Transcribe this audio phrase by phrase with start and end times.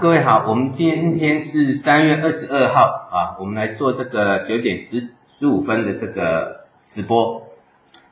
[0.00, 7.42] 各位好，我们今天是三月二十二号啊，我们来做这个九点十十五分的这个直播。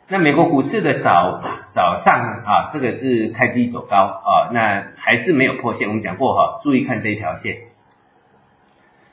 [0.09, 5.89] 那美国股市的早早上啊，这个是开低走高啊，那还是没有破线。
[5.89, 7.59] 我们讲过哈，注意看这一条线，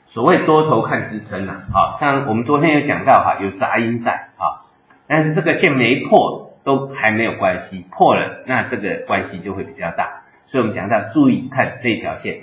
[0.06, 4.68] 所谓多头看支撑呐，啊，像我们昨天有讲到哈，有杂音在啊，
[5.06, 10.22] 但是这个线没破都还没有关系，破了那这个关系就会比较大。
[10.46, 12.42] 所以我们讲到注意看这一条线，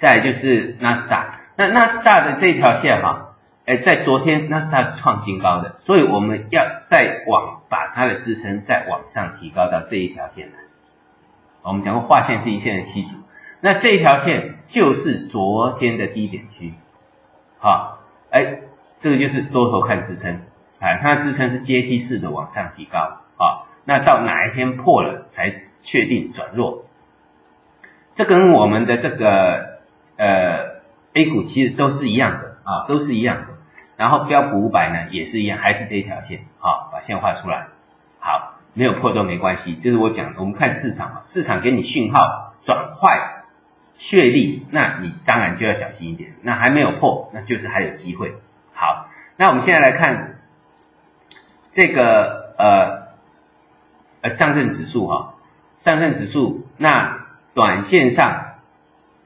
[0.00, 3.36] 再就是纳斯达，那纳斯达的这一条线哈，
[3.66, 10.54] 哎，在昨天纳斯达是创新高的，所以我们要再往把它的支撑再往上提高到这一条线来。
[11.60, 13.10] 我们讲过画线是一线的基础，
[13.60, 16.72] 那这一条线就是昨天的低点区，
[17.58, 17.98] 好，
[18.30, 18.60] 哎，
[19.00, 20.40] 这个就是多头看支撑，
[20.78, 22.98] 哎，它的支撑是阶梯式的往上提高，
[23.36, 23.68] 啊。
[23.84, 26.84] 那到哪一天破了才确定转弱？
[28.14, 29.69] 这跟我们的这个
[30.20, 30.80] 呃
[31.14, 33.46] A 股其实都是一样的啊，都是一样的。
[33.96, 37.68] 然后标普五百呢也是一样，还是这一条线，好，把线画出来。
[38.18, 43.44] 好，没有破都没关系，就是我讲，我们看市场嘛市场给你讯号转坏
[43.96, 46.34] 确立，那你当然就要小心一点。
[46.42, 48.34] 那还没有破，那就是还有机会。
[48.74, 50.38] 好，那我们现在来看
[51.72, 53.00] 这个呃。
[54.22, 55.36] 呃，上证指数哈，
[55.78, 58.49] 上证指数那短线上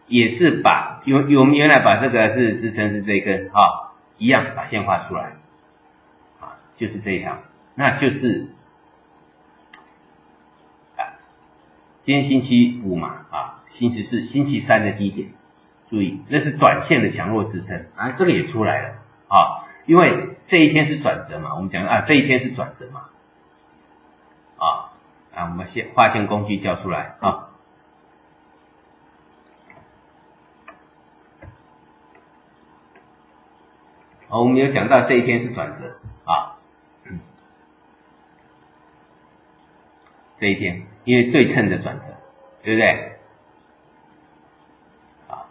[0.06, 5.36] 也是把原我们原来把这个是支撑是这一根啊，一样把线画出来，
[6.40, 7.38] 啊，就是这一条，
[7.74, 8.48] 那就是
[10.96, 11.16] 啊，
[12.02, 15.28] 今天星期五嘛啊，星期四、星期三的低点，
[15.88, 18.94] 注意那是短线的强弱支撑啊，这个也出来了
[19.28, 23.04] 啊，因为这一天是转折嘛，我们讲啊，这一天是转折嘛。
[24.56, 24.92] 啊
[25.34, 27.43] 啊，我们线画线工具交出来啊。
[34.40, 36.56] 我们有讲到这一天是转折啊，
[40.38, 42.06] 这一天因为对称的转折，
[42.62, 43.12] 对不对？
[45.28, 45.46] 啊，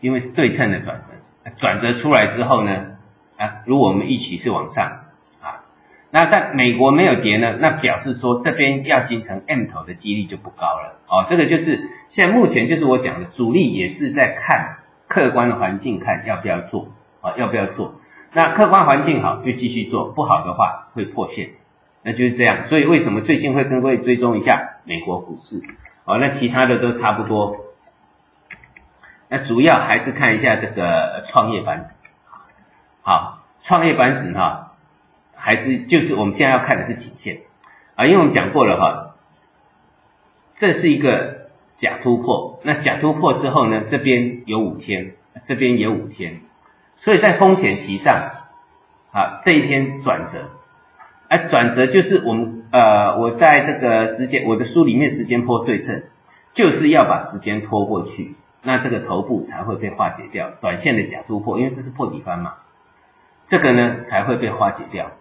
[0.00, 2.96] 因为是对称的转折，转折出来之后呢，
[3.36, 5.04] 啊，如果我们一起是往上
[5.40, 5.64] 啊。
[6.10, 11.26] 那在美国没有跌呢，那表示说这边要形成 M 头的几率就不高了哦。
[11.28, 16.88] 这个就是现在目前就是我讲的主力也是在看客观的环境，看要不要做
[17.20, 17.99] 啊，要不要做。
[18.32, 21.50] 那客观环境好就继续做，不好的话会破线，
[22.02, 22.66] 那就是这样。
[22.66, 25.62] 所以为什么最近会跟各位追踪一下美国股市
[26.04, 26.18] 哦？
[26.18, 27.56] 那其他的都差不多。
[29.28, 31.94] 那主要还是看一下这个创业板指，
[33.02, 34.66] 好，创业板指哈。
[35.42, 37.38] 还是就是我们现在要看的是颈线
[37.94, 39.14] 啊，因为我们讲过了哈，
[40.54, 41.48] 这是一个
[41.78, 45.14] 假突破，那假突破之后呢，这边有五天，
[45.44, 46.42] 这边也五天，
[47.00, 48.30] 所以在风险期上
[49.12, 50.50] 啊，这一天转折，
[51.28, 56.04] 哎，转折就是我们呃，我在这个时间我的书里面时间波对称，
[56.52, 62.54] 就是要把时间拖过去，那这个头部才会被化解掉，短线的假突破，因为这是破底翻嘛，
[63.46, 65.12] 这个呢才会被化解掉。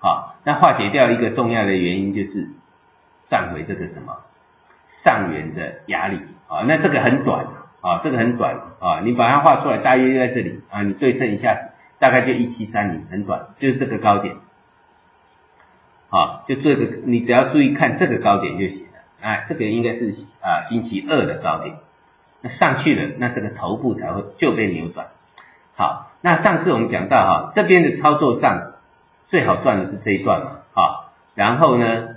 [0.00, 2.50] 啊，那化解掉一个重要的原因就是
[3.26, 4.18] 站回这个什么
[4.88, 7.46] 上缘的压力啊，那这个很短
[7.84, 14.36] 啊，这个很短啊，你把它画出来，大约就在这里啊，你对称一下，大概就一七三零，很短，就是这个高点，
[16.08, 21.76] 啊，就这个，你只要注意看这个高点就行了，哎，这个应该是啊星期二的高点，
[22.40, 25.08] 那上去了，那这个头部才会就被扭转。
[25.76, 28.70] 好，那上次我们讲到哈，这边的操作上。
[29.26, 32.08] 最好赚的是这一段嘛，啊，然后呢，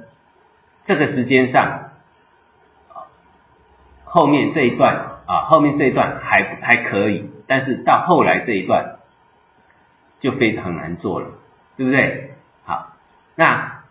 [0.84, 1.92] 这个时间上，
[2.90, 3.08] 啊，
[4.04, 8.98] 后面这一段啊，后面这一段还还可以，但是到后来这一段
[10.20, 11.28] 就非常难做了，
[11.76, 12.32] 对不对？
[12.66, 12.94] 好，
[13.36, 13.84] 那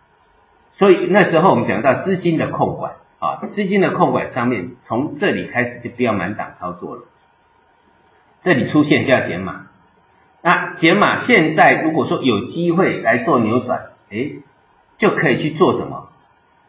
[0.69, 7.03] 所以那时候我们讲到资金的控管啊，资金的控管上面，从这里开始就不要满档操作了，
[8.41, 9.67] 这里出现就要减码。
[10.41, 14.31] 那减码现在如果说有机会来做扭转，哎，
[14.97, 16.09] 就可以去做什么？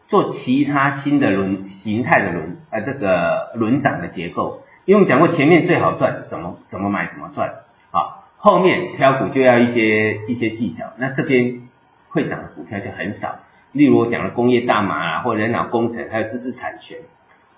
[0.07, 4.63] 做其他新的轮形态的轮，呃，这个轮涨的结构。
[4.89, 7.59] 因为我们讲过前面最好赚，怎么怎么买怎么赚，
[7.91, 10.87] 啊，后面挑股就要一些一些技巧。
[10.97, 11.69] 那这边
[12.07, 13.35] 会涨的股票就很少，
[13.71, 17.01] 例如我讲的工业大麻啊，或人脑工程，还有知识产权，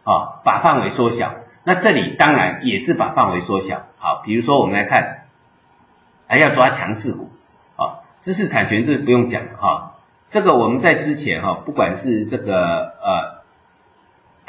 [0.04, 1.36] 啊，把范围缩小。
[1.64, 3.84] 那这里当然也是把范围缩小。
[3.98, 5.20] 好，比如说我们来看。
[6.28, 7.30] 还要抓强势股，
[7.76, 9.96] 啊，知识产权这不用讲哈，
[10.30, 13.42] 这个我们在之前哈，不管是这个呃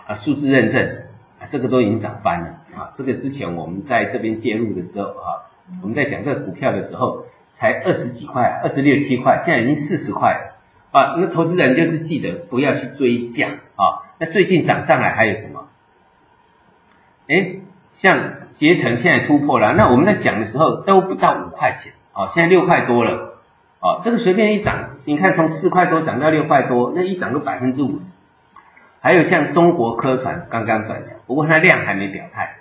[0.07, 1.07] 啊数字认证，
[1.49, 5.49] 这个都已经涨翻了啊，这个之前我们在这边介入的时候啊，
[5.83, 10.57] 我们在讲这个股票的时候才二十几块，二十六七块，现在已经四十块了
[10.91, 15.69] 啊，那投资人就是记得不要去追价啊，那最近涨上来还有什么？
[17.29, 17.57] 哎，
[17.95, 23.39] 像捷成现在突破了，那我们在讲的时候都不到五块钱啊，现在六块多了
[23.81, 28.17] 哦，这个随便一涨，你看从四块多涨到六块多，那一涨都百分之五十。
[29.01, 32.59] 还有像中国科传刚刚转强，不过它量还没表态。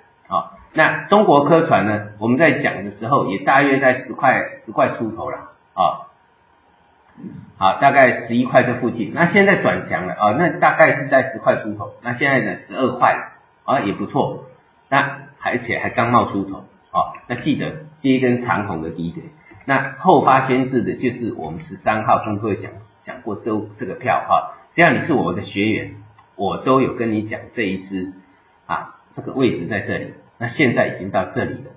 [0.74, 6.08] 那中国科传呢，我们在讲的时候也大约在十块十块出头了啊，
[7.58, 9.12] 好，大概十一块这附近。
[9.14, 13.32] 那现在转强了啊，那大概是在十块出头，那现在呢十二块
[13.66, 14.46] 啊也不错。
[14.88, 19.28] 那而且还刚冒出头哦，那记得接一根长红的低点。
[19.66, 22.72] 那后发先至的就是我们十三号跟各位讲
[23.04, 25.96] 讲过这这个票哈，只要你是我的学员，
[26.36, 28.14] 我都有跟你讲这一支
[28.66, 31.70] 啊，这个位置在这里，那现在已经到这里了。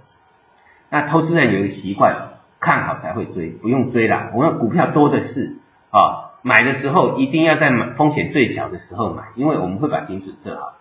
[0.89, 5.59] 那投资人有一个习惯，看好才会追，不用追啦，我们股票多的是
[5.91, 10.79] 啊，买的时候一定要在买风险最小的时候买，因为我们会把停损设好。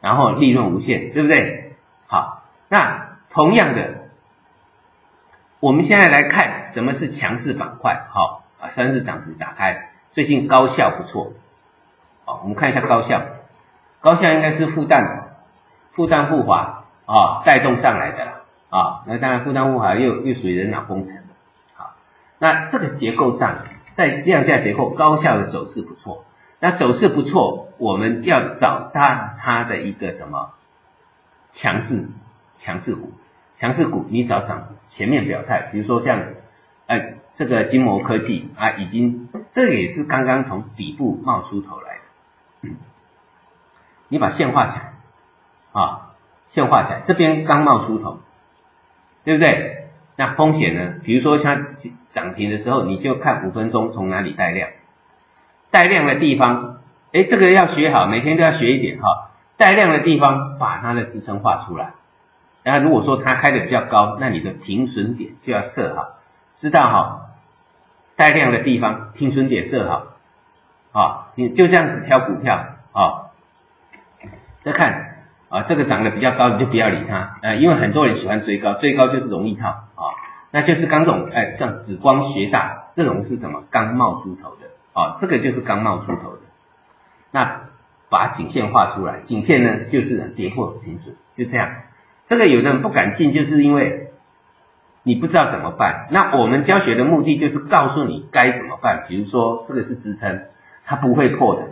[0.00, 1.74] 然后利润无限，对不对？
[2.06, 4.08] 好，那同样的，
[5.60, 8.06] 我们现在来看什么是强势板块。
[8.08, 11.34] 好，把，三日涨停打开，最近高效不错。
[12.24, 13.20] 好，我们看一下高效，
[14.00, 15.24] 高效应该是复旦，
[15.92, 18.32] 复旦复华啊带动上来的啦。
[18.70, 21.22] 啊，那当然复旦复华又又属于人脑工程的。
[21.74, 21.94] 好，
[22.38, 23.58] 那这个结构上，
[23.92, 26.24] 在量价结构高效的走势不错。
[26.58, 30.52] 那走势不错，我们要找它它的一个什么
[31.50, 32.08] 强势
[32.56, 33.12] 强势股，
[33.56, 36.22] 强势股你找涨前面表态，比如说像
[36.86, 41.98] 哎这个金模科技啊，已经这个也是刚刚从底部冒出头来
[42.62, 42.70] 的，
[44.08, 44.94] 你把线画起来
[45.72, 46.01] 啊，
[46.52, 48.20] 线画起来，这边刚冒出头，
[49.24, 49.88] 对不对？
[50.14, 50.94] 那风险呢？
[51.02, 51.74] 比如说像
[52.10, 54.70] 涨停的时候，你就看五分钟从哪里带量。
[55.70, 56.80] 带量的地方，
[57.12, 59.30] 哎，这个要学好，每天都要学一点哈。
[59.56, 61.94] 带量的地方，把它的支撑画出来。
[62.62, 66.18] 然后如果说它开的比较高，那你的停损点就要设好，
[66.54, 67.26] 知道哈？
[68.14, 70.06] 带量的地方，停损点设好，
[70.92, 73.30] 啊，你就这样子挑股票啊。
[74.60, 75.11] 再看
[75.52, 80.04] 啊，这个涨得比较高，你就不要理它，呃，因为很多人喜欢追高，追高就是容易套啊。
[80.50, 83.62] 那就是刚这种，哎，像紫光学大这种是什么？
[83.70, 84.66] 刚冒出头的。
[84.94, 86.40] 啊，这个就是刚冒出头的，
[87.30, 87.62] 那
[88.10, 91.70] 把颈线画出来，颈线呢就是跌破停损，就这样。
[92.26, 94.12] 这个有的人不敢进，就是因为
[95.02, 96.08] 你不知道怎么办。
[96.10, 99.04] 那我们教学的目的就是告诉你该怎么办。
[99.08, 100.42] 比如说这个是支撑，
[100.84, 101.62] 它不会破的，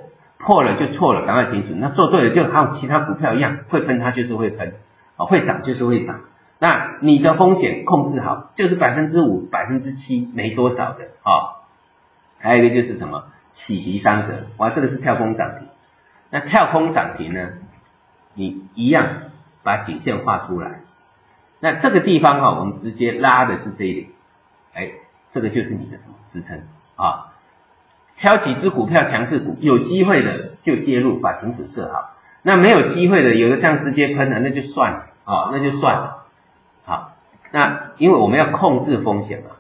[0.41, 1.79] 破了就错了，赶快停损。
[1.81, 4.75] 那做对了，就还有其他股票一样，会喷它就是会喷，
[5.17, 6.21] 啊，会涨就是会涨。
[6.59, 11.61] 那你的风险控制好，就是百分之五、百分之七，没多少的啊。
[12.39, 15.69] 还有一个就是什么启迪三格，哇，这个是跳空涨停。
[16.31, 17.51] 那跳空涨停呢，
[18.35, 19.07] 你一样
[19.63, 20.81] 把颈线画出来。
[21.61, 24.07] 那这个地方哈，我们直接拉的是这一点，
[24.73, 24.91] 哎，
[25.31, 25.99] 这个就是你的
[26.29, 26.63] 支撑
[26.97, 27.30] 啊。
[28.21, 32.17] 挑几只股票强势股，有机会的就介入，把停损设好。
[32.43, 36.27] 那没有机会的，有的像直接喷的，那就算了啊，那就算了。
[36.85, 37.17] 好，
[37.51, 39.57] 那因为我们要控制风险嘛。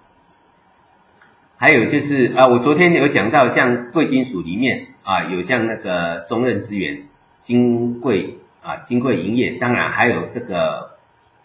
[1.56, 7.04] 还有就是啊，我昨天有讲到，像贵金属里面啊，有像那个中任资源、
[7.42, 10.98] 金贵啊、金贵营业，当然还有这个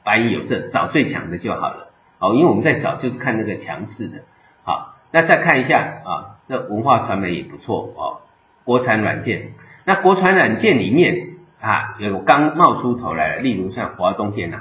[0.03, 1.91] 白银有色，找最强的就好了。
[2.19, 4.19] 哦，因为我们在找就是看那个强势的。
[4.63, 8.21] 好，那再看一下啊，这文化传媒也不错哦，
[8.63, 9.53] 国产软件。
[9.83, 14.57] 那国产软件里面啊，有刚冒出头来的，例如像华东电脑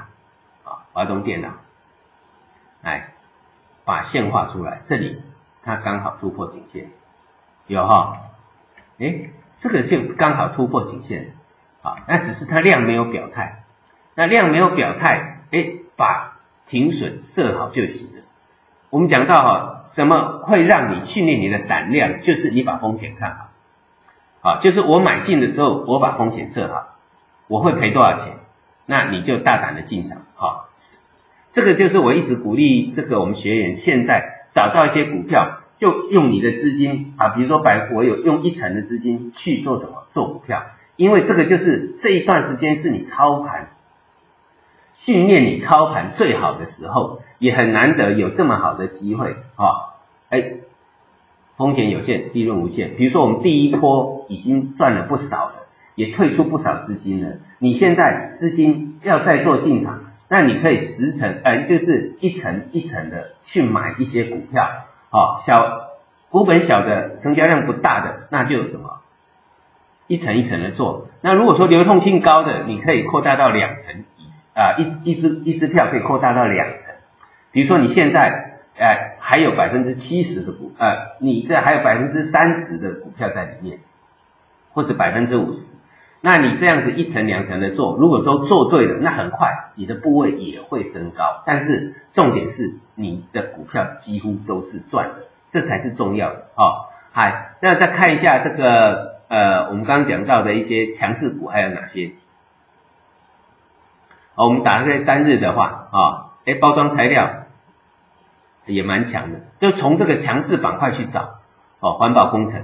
[0.63, 1.49] 啊，华东电脑，
[2.81, 3.13] 来
[3.83, 5.21] 把线画出来，这里。
[5.67, 6.91] 它刚好突破颈线，
[7.65, 8.19] 有哈，
[8.99, 11.33] 哎，这个就是刚好突破颈线，
[11.81, 13.63] 好，那只是它量没有表态，
[14.13, 16.37] 那量没有表态，哎，把
[16.67, 18.21] 停损设好就行了。
[18.95, 23.49] 我们讲到哈，什么会让你训练你的胆量，就是你把风险看
[24.39, 26.95] 好，啊，就是我买进的时候，我把风险设好，
[27.47, 28.37] 我会赔多少钱，
[28.85, 30.69] 那你就大胆的进场，好，
[31.51, 34.31] 这个就是我一直鼓励这个我们学员现在。
[34.53, 40.63] 找到一些股票，就用你的资金啊，比如说百，我有用一成的资金去做什么做股票，
[40.95, 43.71] 因为这个就是这一段时间是你操盘
[44.93, 49.95] 训练你操盘最好的时候，也很难得有这么好的机会啊！
[50.29, 50.53] 哎，
[51.57, 52.95] 风险有限，利润无限。
[52.95, 55.55] 比如说我们第一波已经赚了不少了，
[55.95, 57.73] 也退出不少资金了，你。
[57.73, 64.67] 现在资金要再做进场，那你可以十层，呃，就是一层一层的去买一些股票，
[65.09, 65.89] 好，小
[66.29, 69.01] 股本小的，成交量不大的，那就什么，
[70.07, 71.07] 一层一层的做。
[71.21, 74.27] 那如果说流通性高的，你可以扩大到两层以
[74.57, 76.95] 啊，一一支一支票可以扩大到两层。
[77.55, 83.79] 比如说你现在，哎，还有百分之七十的股，呃，你这还有百分之三十的股票在里面，
[84.73, 85.73] 或者百分之五十。
[86.19, 91.43] 那你这样子一层两层的做，如果都做对了，那很快你的部位也会升高。
[91.45, 96.87] 但是重点是你的股票几乎都是赚的，这才是重要的哦。
[97.13, 102.11] 嗨，那再看一下这个呃，我们刚刚讲到的一些强势股还有哪些？
[104.35, 107.44] 哦，我们打开三日的话啊，哎，包装材料
[108.65, 111.39] 也蛮强的，就从这个强势板块去找
[111.79, 112.63] 哦，环保工程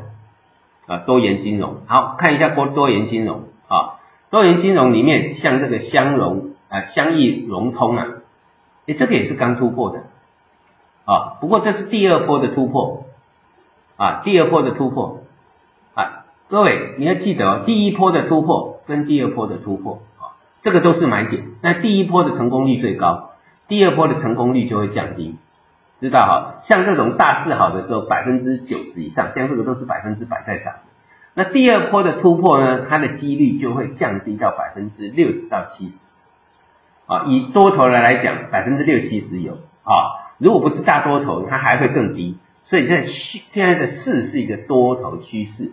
[0.87, 3.43] 啊，多元金融，好看一下多多元金融。
[3.67, 8.05] 啊，多元金融里面像这个相融啊，相易融通啊，
[8.85, 10.03] 哎，这个也是刚突破的
[11.05, 13.05] 啊，不过这是第二波的突破
[13.95, 15.21] 啊，第二波的突破
[15.93, 23.29] 啊，各位你要记得哦，第一波的突破跟第二波的突破啊，这个都是买点，那第一波的成功率最高，
[23.69, 25.37] 第二波的成功率就会降低，
[26.01, 26.55] 知道哈？
[26.63, 30.73] 像这种大势好的时候，百分之九十以上，像这个都是百分之百在涨。
[31.35, 32.87] 那第二波的突破呢？
[32.89, 36.03] 它的几率就会降低到百分之六十到七十，
[37.05, 39.53] 啊，以多头来来讲，百分之六七十有
[39.83, 42.39] 啊，如果不是大多头，它还会更低。
[42.63, 45.71] 所以现在现在的势是一个多头趋势，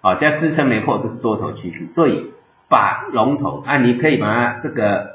[0.00, 1.86] 啊，只要支撑没破都是多头趋势。
[1.86, 2.32] 所以
[2.68, 5.12] 把龙头啊，你可以把它这个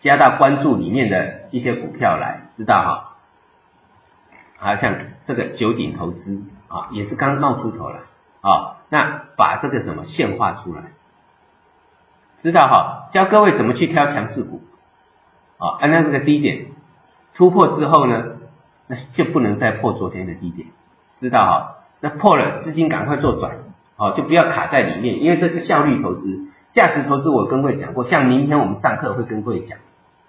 [0.00, 3.08] 加到关注里面的一些股票来，知道哈？
[4.62, 8.00] 好像这个九鼎投资啊，也是刚冒出头了。
[8.40, 10.82] 啊，那把这个什么线画出来，
[12.40, 13.08] 知道哈？
[13.12, 14.60] 教各位怎么去挑强势股，
[15.58, 16.66] 啊，按照这个低点
[17.34, 18.32] 突破之后呢，
[18.88, 20.66] 那就不能再破昨天的低点，
[21.14, 21.84] 知道哈？
[22.00, 23.58] 那破了，资金赶快做转，
[23.96, 29.78] 哦，就不要卡在里面，因为这是效率投资，价值投资我跟各位讲过，像明天我们上课会跟各位讲，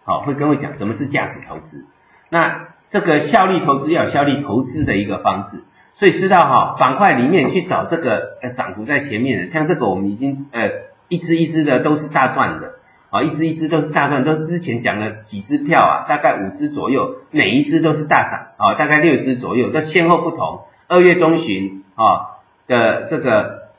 [0.04, 1.88] 好，会跟各位讲什么是价值投资，
[2.30, 5.64] 那这个效率投资要有效率投资的一个方式。
[5.96, 10.70] 所以知道哈，板块里面去找这个呃涨幅在前面的，像这个我们已经呃
[11.08, 12.74] 一只一只的都是大赚的
[13.10, 20.62] 啊，一只一只都是大赚，都是之前讲了几只票啊，大概五只左右，每一只都是大涨啊，大概六只左右，都先后不同。
[20.88, 23.70] 二月中旬啊的这个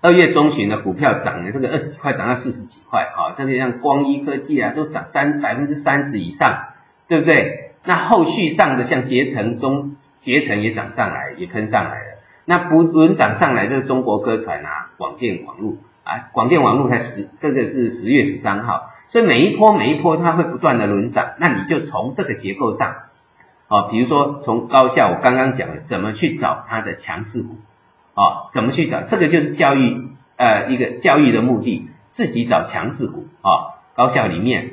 [0.00, 6.68] 二月中旬的股票涨了这个二十几块，涨到四十几块啊，这个像光一科技啊都涨三百分之三十以上，
[7.08, 7.71] 对不对？
[7.84, 12.18] 那后续上的像捷成中，捷成也涨上来，也喷上来了。
[12.44, 21.34] 那不轮涨上来就是中国科传啊，广电网络啊，广电网络才十，这个是十月十三号，所以每一波每一波它会不断的轮涨。
[21.38, 22.96] 那你就从这个结构上，
[23.68, 27.56] 啊，比如说从高校我刚刚讲的怎么去找它的强势股，
[28.14, 34.71] 啊，怎么去找，这个就是教育呃一个教育的目的，自己找强势股啊，高校里面，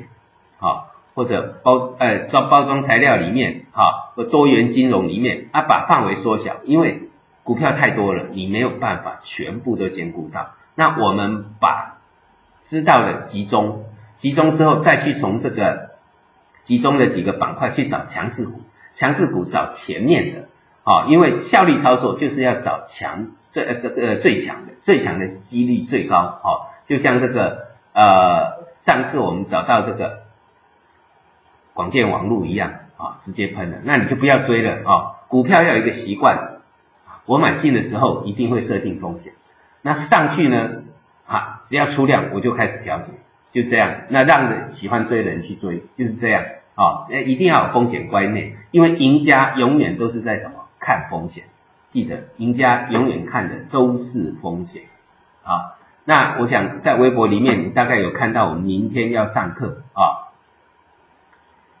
[1.20, 7.10] 或者包呃装包装材料里面哈和多元金融里面啊把范围缩小，因为
[7.42, 10.52] 股票太多了，你没有办法全部都兼顾到。
[10.74, 11.98] 那我们把
[12.62, 13.84] 知道的集中，
[14.16, 15.90] 集中之后再去从这个
[16.64, 18.62] 集中的几个板块去找强势股，
[18.94, 20.48] 强势股找前面的
[20.84, 26.48] 啊，因为效率操作就是要找强最呃这个最强的，最强的几率最高啊，
[26.86, 30.19] 就像这个呃上次我们找到这个。
[31.74, 35.16] 广电网络一样啊，直接喷了，那你就不要追了啊。
[35.28, 36.60] 股票要有一个习惯，
[37.24, 39.32] 我买进的时候一定会设定风险，
[39.82, 40.82] 那上去呢
[41.26, 43.12] 啊，只要出量我就开始调节，
[43.52, 44.02] 就这样。
[44.08, 46.42] 那让喜欢追的人去追，就是这样
[46.74, 47.06] 啊。
[47.08, 51.44] 那一定要有风险观念，因为赢家永远都是在什么看风险，
[51.88, 54.82] 记得赢家永远看的都是风险
[55.44, 55.78] 啊。
[56.04, 60.26] 那我想在微博里面，你大概有看到我们明天要上课啊。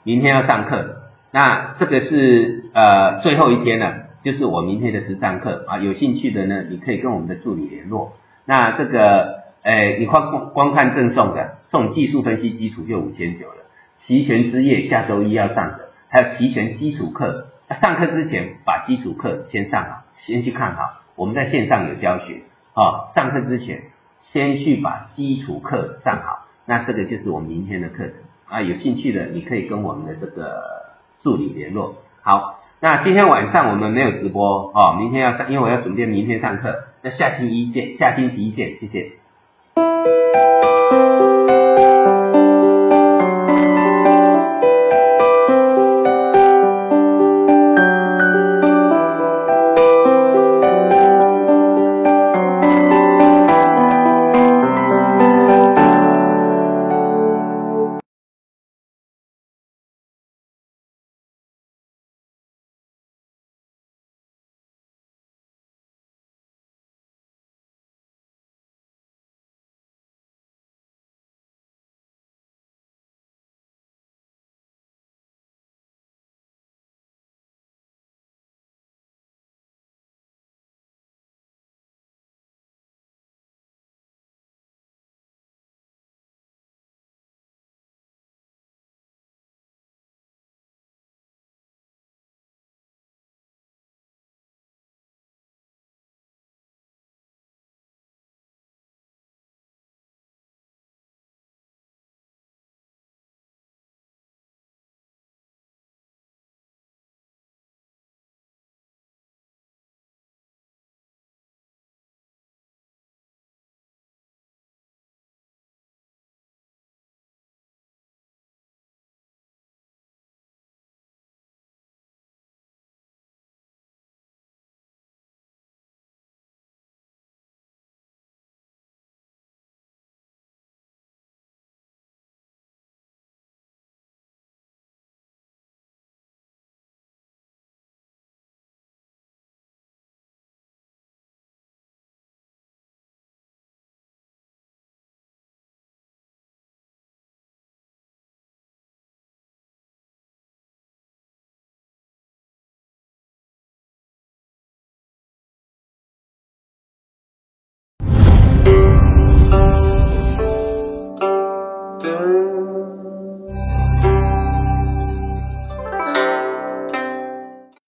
[0.02, 5.78] 明天要上课，那这个是呃最后一天了，就是我明天的实战课啊。
[5.78, 8.16] 有兴趣的呢，你可以跟我们的助理联络。
[8.46, 13.56] 那这个，诶，你光光看赠送的，送技术分析基础就五千九了。
[13.98, 17.48] 齐全之夜下周一要上的，还有齐全基础课。
[17.60, 21.02] 上课之前把基础课先上好，先去看好。
[21.14, 22.40] 我们在线上有教学
[22.72, 23.82] 啊，上课之前
[24.20, 26.46] 先去把基础课上好。
[26.64, 28.14] 那这个就是我明天的课程。
[28.50, 30.90] 啊，有兴趣的你可以跟我们的这个
[31.20, 31.94] 助理联络。
[32.22, 36.84] 好，那今天晚上我们没有直播哦，明天要上，因为我要准备明天上课。
[37.02, 39.12] 那下星期一见，下星期一见，谢谢。